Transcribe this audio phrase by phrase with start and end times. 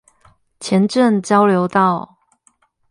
[0.59, 2.17] 前鎮交流道